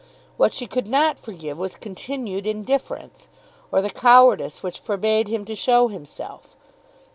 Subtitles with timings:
[0.35, 3.27] What she could not forgive was continued indifference,
[3.71, 6.55] or the cowardice which forbade him to show himself.